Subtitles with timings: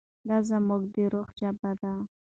[0.27, 1.93] دا زموږ د روح ژبه ده.